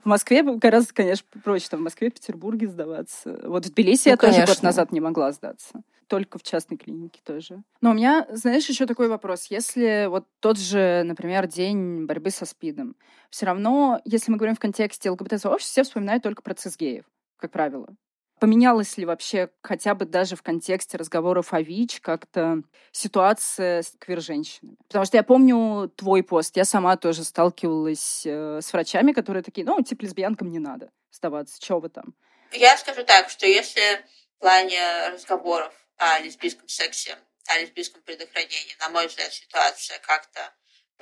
[0.03, 1.69] В Москве гораздо, конечно, проще.
[1.71, 3.41] Там в Москве, в Петербурге сдаваться.
[3.45, 4.43] Вот в Тбилиси ну, я конечно.
[4.43, 5.83] тоже год назад не могла сдаться.
[6.09, 7.62] Только в частной клинике тоже.
[7.81, 9.47] Но у меня, знаешь, еще такой вопрос.
[9.47, 12.97] Если вот тот же, например, день борьбы со СПИДом,
[13.31, 17.05] все равно, если мы говорим в контексте ЛГБТ-сообщества, все вспоминают только про цисгеев,
[17.38, 17.88] как правило.
[18.43, 24.75] Поменялась ли вообще хотя бы даже в контексте разговоров о ВИЧ как-то ситуация с квир-женщинами?
[24.89, 29.65] Потому что я помню твой пост, я сама тоже сталкивалась э, с врачами, которые такие,
[29.65, 32.17] ну, типа, лесбиянкам не надо сдаваться, что вы там?
[32.51, 33.81] Я скажу так, что если
[34.39, 40.41] в плане разговоров о лесбийском сексе, о лесбийском предохранении, на мой взгляд, ситуация как-то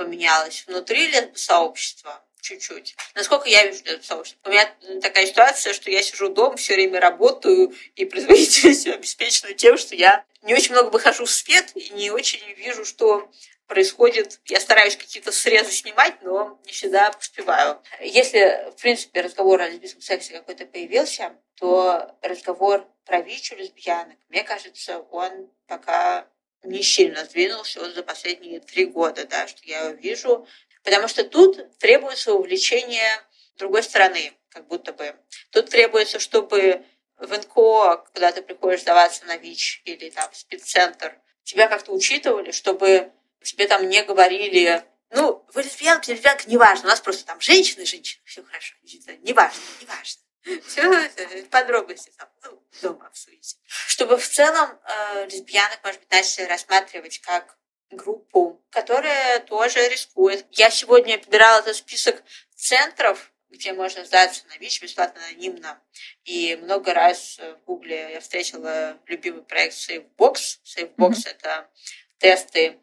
[0.00, 2.96] поменялась внутри лесбосообщества, чуть-чуть.
[3.14, 4.48] Насколько я вижу это сообщество.
[4.48, 9.76] У меня такая ситуация, что я сижу дома, все время работаю и производительность обеспечена тем,
[9.76, 13.30] что я не очень много выхожу в свет и не очень вижу, что
[13.66, 14.40] происходит.
[14.46, 17.82] Я стараюсь какие-то срезы снимать, но не всегда успеваю.
[18.00, 24.16] Если, в принципе, разговор о лесбийском сексе какой-то появился, то разговор про ВИЧ у лесбиянок,
[24.30, 26.26] мне кажется, он пока
[26.62, 30.46] не сильно сдвинулся вот за последние три года, да, что я его вижу.
[30.82, 33.22] Потому что тут требуется увлечение
[33.60, 35.14] другой стороны, как будто бы.
[35.50, 36.84] Тут требуется, чтобы
[37.16, 42.50] в НКО, когда ты приходишь сдаваться на ВИЧ или там в спеццентр, тебя как-то учитывали,
[42.50, 47.84] чтобы тебе там не говорили, ну, вы лесбиянка, лесбиянка, неважно, у нас просто там женщины,
[47.84, 48.74] женщины, все хорошо,
[49.22, 50.22] неважно, неважно.
[50.66, 51.11] Все
[51.50, 53.57] подробности там, ну, дома обсудите.
[53.66, 57.59] Чтобы в целом э, лесбиянок, может быть, начали рассматривать как
[57.90, 60.46] группу, которая тоже рискует.
[60.50, 62.22] Я сегодня подбирала этот список
[62.55, 65.83] центров, где можно сдаться на ВИЧ бесплатно, анонимно.
[66.24, 70.61] И много раз в Гугле я встретила любимый проект SafeBox.
[70.64, 71.70] SafeBox mm-hmm.– это
[72.18, 72.79] тесты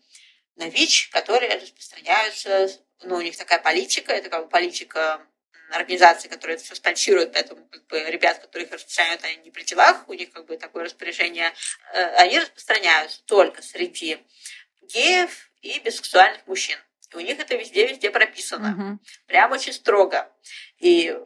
[0.58, 2.70] на ВИЧ, которые распространяются,
[3.04, 5.26] ну, у них такая политика, это как бы политика
[5.71, 9.63] организации, которые это все спонсируют, поэтому как бы, ребят, которые их распространяют, они не при
[9.63, 11.53] делах, у них как бы такое распоряжение,
[11.93, 14.19] э, они распространяются только среди
[14.82, 16.77] геев и бисексуальных мужчин.
[17.13, 18.71] И у них это везде-везде прописано.
[18.71, 18.99] Угу.
[19.27, 20.30] Прям очень строго.
[20.80, 21.17] И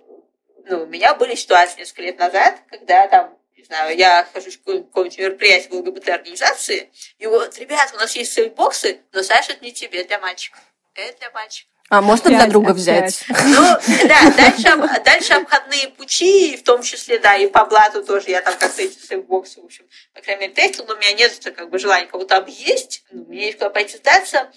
[0.66, 4.58] ну, у меня были ситуации несколько лет назад, когда там не знаю, я хожу в
[4.64, 9.72] какое-нибудь мероприятие в ЛГБТ-организации, и вот, ребят, у нас есть сейфбоксы, но, Саша, это не
[9.72, 10.60] тебе, это для мальчиков.
[10.96, 11.72] Это для мальчиков.
[11.92, 13.26] А можно для друга взять?
[13.28, 13.64] Ну,
[14.08, 18.58] да, дальше, дальше обходные пути, в том числе, да, и по блату тоже я там
[18.58, 21.80] как-то эти сейфбоксы, в общем, по крайней мере, тестил, но у меня нет как бы
[21.80, 24.50] желания кого-то объесть, ну, мне есть куда пойти сдаться.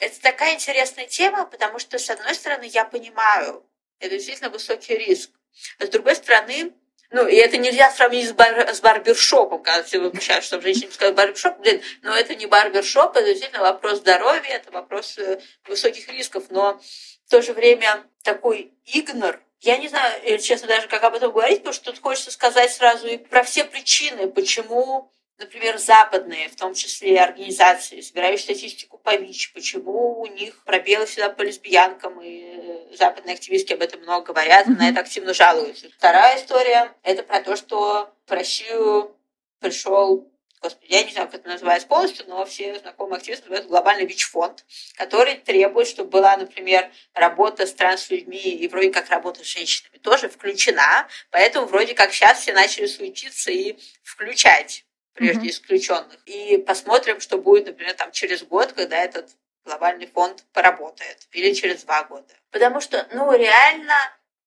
[0.00, 3.64] Это такая интересная тема, потому что, с одной стороны, я понимаю,
[4.00, 5.30] это действительно высокий риск.
[5.78, 6.72] А с другой стороны,
[7.14, 11.14] ну, и это нельзя сравнить с, бар, с барбершопом, когда все возмущаются, что женщине сказать
[11.14, 16.46] барбершоп, блин, но это не барбершоп, это действительно вопрос здоровья, это вопрос э, высоких рисков,
[16.50, 16.80] но
[17.26, 21.58] в то же время такой игнор, я не знаю, честно, даже как об этом говорить,
[21.58, 26.74] потому что тут хочется сказать сразу и про все причины, почему например, западные, в том
[26.74, 33.34] числе организации, собирают статистику по ВИЧ, почему у них пробелы всегда по лесбиянкам, и западные
[33.34, 35.88] активистки об этом много говорят, на это активно жалуются.
[35.96, 39.16] Вторая история– это про то, что в Россию
[39.60, 40.30] пришел
[40.64, 44.64] господи, я не знаю, как это называется полностью, но все знакомые активисты называют глобальный ВИЧ-фонд,
[44.94, 50.28] который требует, чтобы была, например, работа с транслюдьми и вроде как работа с женщинами тоже
[50.30, 54.83] включена, поэтому вроде как сейчас все начали суетиться и включать
[55.14, 55.50] прежде mm-hmm.
[55.50, 56.18] исключенных.
[56.26, 59.30] И посмотрим, что будет, например, там через год, когда этот
[59.64, 62.34] глобальный фонд поработает, или через два года.
[62.50, 63.94] Потому что, ну, реально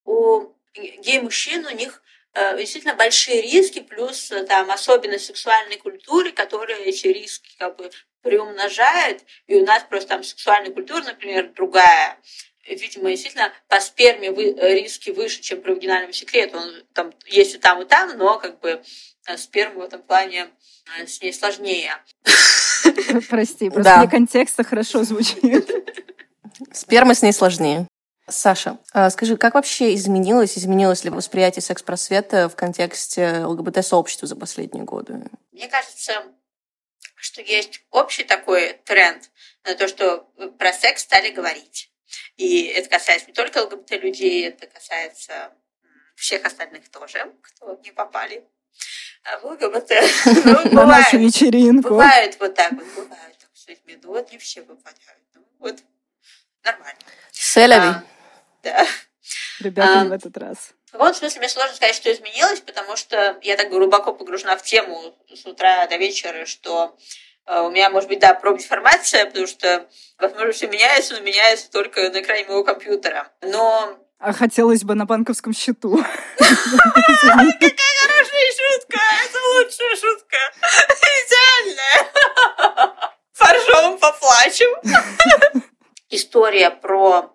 [0.05, 2.03] у гей-мужчин у них
[2.33, 7.89] э, действительно большие риски, плюс э, там особенность сексуальной культуры, которая эти риски как бы
[8.21, 12.19] приумножает, и у нас просто там сексуальная культура, например, другая,
[12.67, 16.57] видимо, действительно по сперме вы, риски выше, чем при вагинальном секрету.
[16.57, 18.83] Он там есть и там, и там, но как бы
[19.16, 20.49] Э, сперму в этом плане
[20.99, 21.91] э, с ней сложнее.
[23.29, 23.99] Прости, просто да.
[23.99, 25.69] для контекста хорошо звучит.
[26.71, 27.87] Сперма с ней сложнее.
[28.29, 34.83] Саша, а скажи, как вообще изменилось, изменилось ли восприятие секс-просвета в контексте ЛГБТ-сообщества за последние
[34.83, 35.21] годы?
[35.53, 36.23] Мне кажется,
[37.15, 39.31] что есть общий такой тренд
[39.63, 41.89] на то, что про секс стали говорить.
[42.35, 45.53] И это касается не только ЛГБТ-людей, это касается
[46.15, 48.45] всех остальных тоже, кто не попали
[49.27, 49.91] а ЛГБТ.
[50.45, 51.89] Ну, На нашу вечеринку.
[51.89, 53.97] Бывает вот так вот, бывает так с людьми.
[54.01, 55.21] Ну вот не все попадают.
[55.35, 55.75] Ну вот
[56.63, 56.99] нормально.
[57.31, 57.87] Селяви.
[57.87, 58.03] А,
[58.63, 58.87] да.
[59.59, 60.73] Ребята, в этот раз.
[60.85, 64.63] В каком смысле мне сложно сказать, что изменилось, потому что я так глубоко погружена в
[64.63, 66.97] тему с утра до вечера, что
[67.45, 69.87] э, у меня, может быть, да, проинформация, потому что,
[70.17, 73.29] возможно, все меняется, но меняется только на экране моего компьютера.
[73.41, 75.97] Но а хотелось бы на банковском счету.
[76.37, 76.57] Какая
[78.01, 78.99] хорошая шутка!
[79.25, 80.37] Это лучшая шутка!
[81.25, 81.97] Идеальная!
[83.37, 84.69] Поржем, поплачем.
[86.09, 87.33] История про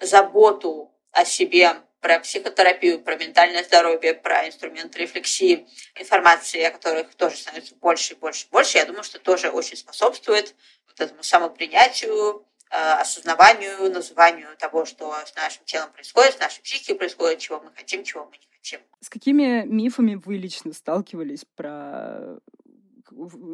[0.00, 5.66] заботу о себе, про психотерапию, про ментальное здоровье, про инструменты рефлексии,
[5.96, 9.76] информации, о которых тоже становится больше и больше и больше, я думаю, что тоже очень
[9.76, 10.54] способствует
[10.86, 17.38] вот этому самопринятию, осознаванию, называнию того, что с нашим телом происходит, с нашей психикой происходит,
[17.38, 18.80] чего мы хотим, чего мы не хотим.
[19.00, 22.38] С какими мифами вы лично сталкивались про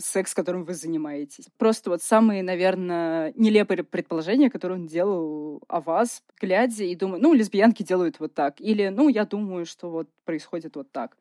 [0.00, 1.46] секс, которым вы занимаетесь.
[1.56, 7.32] Просто вот самые, наверное, нелепые предположения, которые он делал о вас, глядя и думаю, ну,
[7.32, 8.60] лесбиянки делают вот так.
[8.60, 11.16] Или, ну, я думаю, что вот происходит вот так.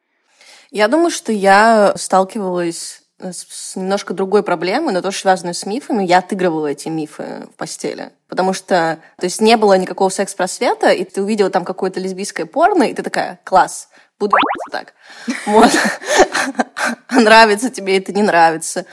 [0.69, 6.17] Я думаю, что я сталкивалась с немножко другой проблемой, но тоже связанной с мифами, я
[6.19, 8.11] отыгрывала эти мифы в постели.
[8.27, 12.83] Потому что, то есть, не было никакого секс-просвета, и ты увидела там какое-то лесбийское порно,
[12.83, 13.89] и ты такая, класс,
[14.19, 14.35] буду
[14.71, 14.93] так.
[15.45, 15.71] Вот.
[17.09, 18.85] Нравится тебе это, не нравится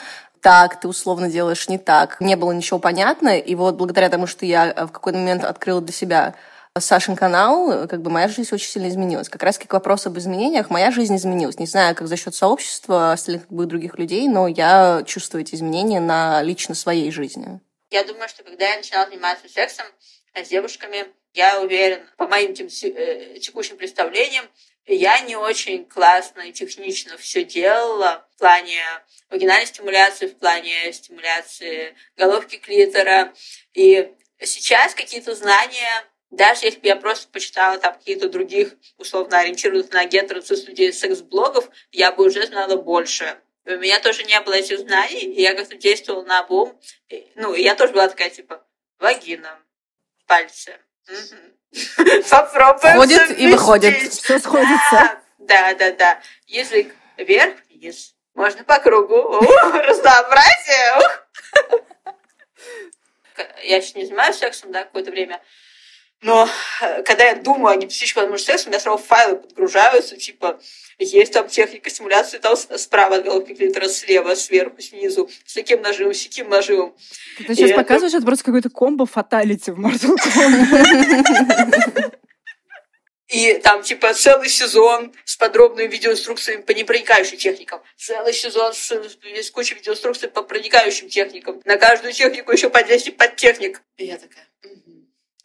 [0.43, 2.21] так, ты условно делаешь не так.
[2.21, 5.93] Не было ничего понятно, и вот благодаря тому, что я в какой-то момент открыла для
[5.93, 6.35] себя
[6.79, 9.29] Сашин канал, как бы моя жизнь очень сильно изменилась.
[9.29, 11.59] Как раз к вопросу об изменениях, моя жизнь изменилась.
[11.59, 15.55] Не знаю, как за счет сообщества остальных как бы, других людей, но я чувствую эти
[15.55, 17.61] изменения на лично своей жизни.
[17.91, 19.85] Я думаю, что когда я начинала заниматься сексом
[20.35, 24.47] с девушками, я уверен, по моим тем, э, текущим представлениям,
[24.87, 28.81] я не очень классно и технично все делала в плане
[29.29, 33.35] вагинальной стимуляции, в плане стимуляции головки клитора.
[33.75, 34.11] И
[34.41, 40.07] сейчас какие-то знания, даже если бы я просто почитала там какие-то других, условно ориентированных на
[40.07, 43.39] гетероцис людей секс-блогов, я бы уже знала больше.
[43.67, 46.77] У меня тоже не было этих знаний, и я как-то действовала на обум.
[47.37, 48.65] Ну, я тоже была такая, типа,
[48.99, 49.59] вагина,
[50.27, 50.79] пальцы.
[52.31, 54.13] Попробуем Входит и выходит.
[54.13, 55.21] Все сходится.
[55.39, 56.23] Да, да, да.
[56.47, 58.15] Язык вверх, вниз.
[58.35, 59.39] Можно по кругу.
[59.73, 60.99] Разнообразие.
[63.65, 65.43] Я еще не занимаюсь сексом, да, какое-то время.
[66.23, 66.49] Но
[66.81, 70.61] э, когда я думаю о гипотетическом возможности секса, у меня сразу файлы подгружаются, типа,
[70.99, 76.15] есть там техника стимуляции там справа от головки клитора, слева, сверху, снизу, с таким нажимом,
[76.15, 76.95] с таким нажимом.
[77.39, 78.19] Ты, ты сейчас и показываешь, это...
[78.19, 82.13] это просто какой-то комбо фаталити в Mortal Kombat.
[83.33, 87.81] И там, типа, целый сезон с подробными видеоинструкциями по непроникающим техникам.
[87.97, 91.63] Целый сезон с, с кучей видеоинструкций по проникающим техникам.
[91.65, 93.81] На каждую технику еще по 10 подтехник.
[93.97, 94.47] И я такая.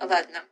[0.06, 0.44] Ладно.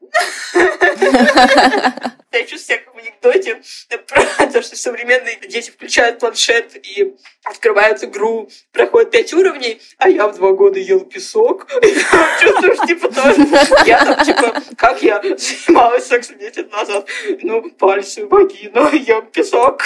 [2.31, 3.61] Я чувствую себя как в анекдоте
[4.07, 7.15] про то, что современные дети включают планшет и
[7.45, 11.65] открывают игру, проходят пять уровней, а я в два года ел песок.
[12.41, 13.47] Чувствую, что типа тоже.
[13.85, 17.07] Я там, типа, как я занималась сексом 10 лет назад.
[17.41, 19.83] Ну, пальцы, вагина, ем песок.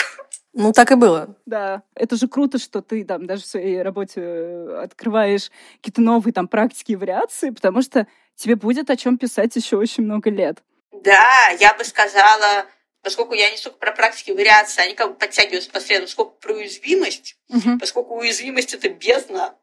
[0.53, 1.35] Ну, так и было.
[1.45, 1.83] Да.
[1.95, 6.47] Это же круто, что ты там даже в своей работе э, открываешь какие-то новые там
[6.47, 10.63] практики и вариации, потому что тебе будет о чем писать еще очень много лет.
[10.91, 12.65] Да, я бы сказала,
[13.03, 17.37] поскольку я не столько про практики вариации, они как бы подтягиваются посредством, сколько про уязвимость,
[17.49, 17.77] угу.
[17.79, 19.55] поскольку уязвимость это бездна,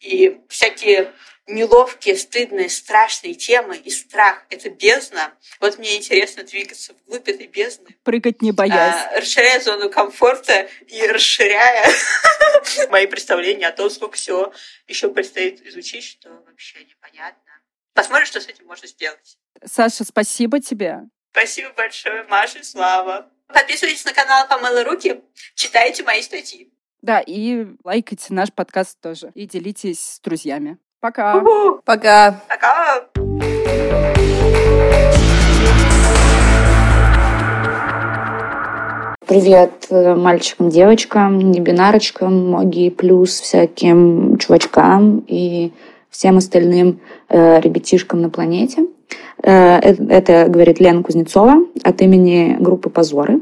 [0.00, 1.12] и всякие
[1.48, 5.32] неловкие, стыдные, страшные темы и страх— это бездна.
[5.60, 7.96] Вот мне интересно двигаться вглубь этой бездны.
[8.04, 8.94] Прыгать не боясь.
[8.94, 11.86] А, расширяя зону комфорта и расширяя
[12.90, 14.52] мои представления о том, сколько всего
[14.86, 17.62] еще предстоит изучить, что вообще непонятно.
[17.94, 19.38] Посмотрим, что с этим можно сделать.
[19.64, 21.00] Саша, спасибо тебе.
[21.32, 23.30] Спасибо большое, Маша, Слава.
[23.48, 25.22] Подписывайтесь на канал «Помыла руки»,
[25.54, 26.70] читайте мои статьи.
[27.00, 29.30] Да, и лайкайте наш подкаст тоже.
[29.34, 30.78] И делитесь с друзьями.
[31.00, 31.36] Пока.
[31.36, 31.80] У-ху.
[31.84, 32.40] Пока.
[32.48, 33.04] Пока.
[39.28, 45.72] Привет э, мальчикам, девочкам, небинарочкам, моги плюс всяким чувачкам и
[46.10, 48.86] всем остальным э, ребятишкам на планете.
[49.44, 53.40] Э, это говорит Лена Кузнецова от имени группы «Позоры».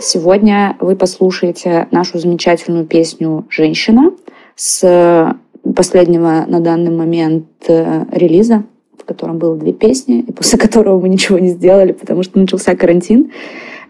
[0.00, 4.12] Сегодня вы послушаете нашу замечательную песню «Женщина»
[4.56, 5.36] с
[5.76, 8.64] последнего на данный момент э, релиза,
[8.98, 12.74] в котором было две песни, и после которого мы ничего не сделали, потому что начался
[12.74, 13.30] карантин.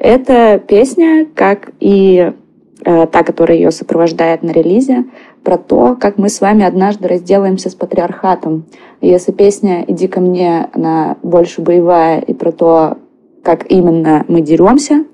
[0.00, 2.32] Эта песня, как и
[2.84, 5.04] э, та, которая ее сопровождает на релизе,
[5.44, 8.64] про то, как мы с вами однажды разделаемся с патриархатом.
[9.00, 12.98] Если песня «Иди ко мне», она больше боевая и про то,
[13.44, 15.04] как именно мы деремся,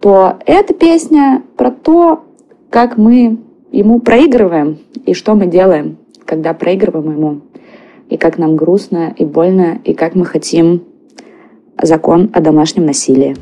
[0.00, 2.24] то эта песня про то,
[2.70, 3.38] как мы
[3.70, 7.40] ему проигрываем и что мы делаем, когда проигрываем ему,
[8.08, 10.84] и как нам грустно и больно, и как мы хотим
[11.80, 13.36] закон о домашнем насилии.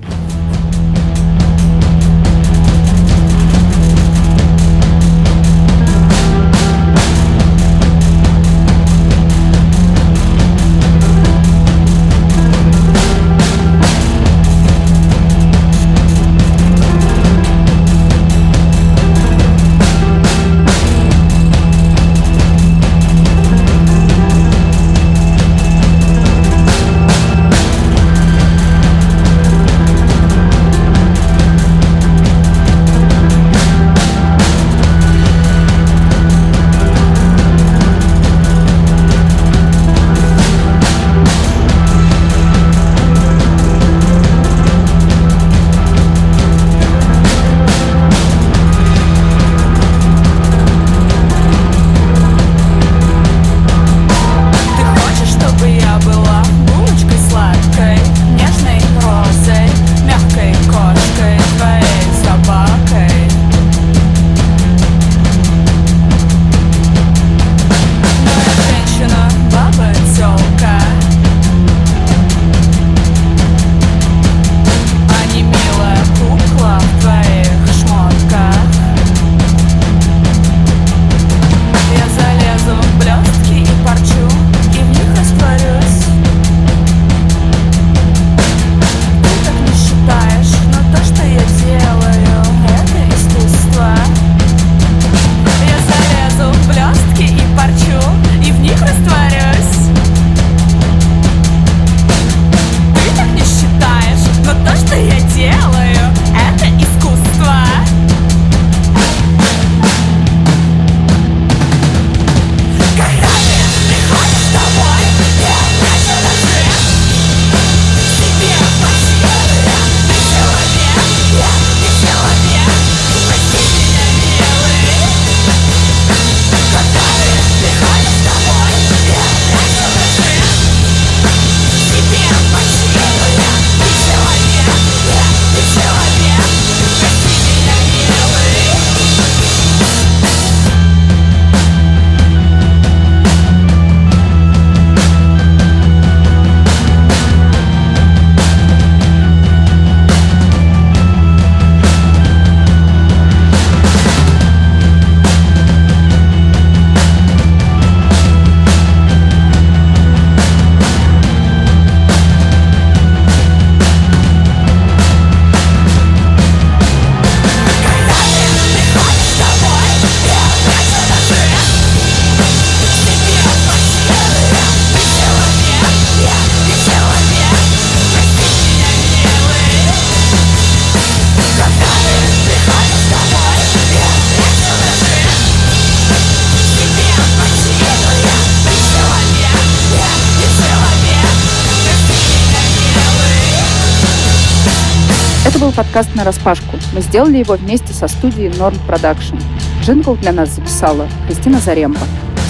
[195.78, 196.76] Подкаст «На распашку».
[196.92, 199.40] Мы сделали его вместе со студией Norm Production.
[199.80, 202.00] Джингл для нас записала Кристина Заремба.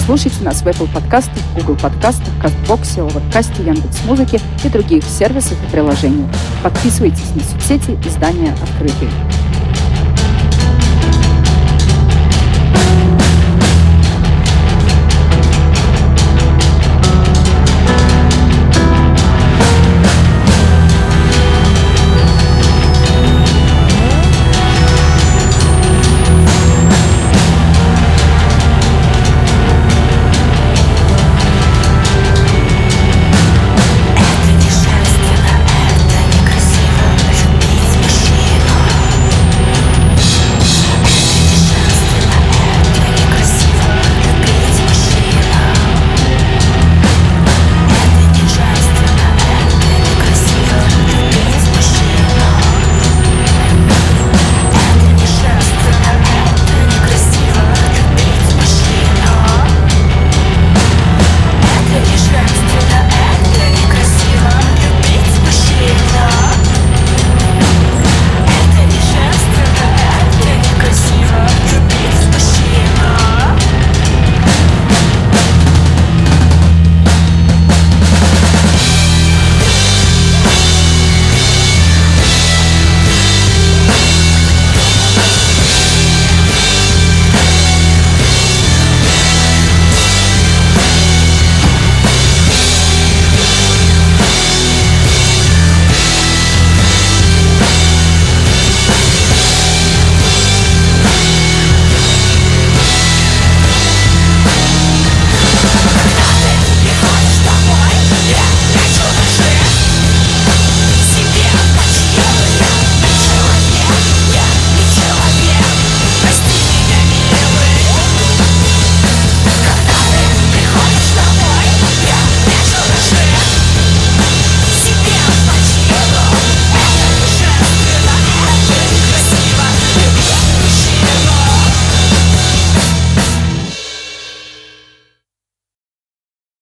[0.07, 5.71] Слушайте нас в Apple подкастах, Google подкастах, Castbox е, Overcast, Яндекс.Музыке и других сервисах и
[5.71, 6.27] приложениях.
[6.63, 9.11] Подписывайтесь на соцсети издания «Открытые».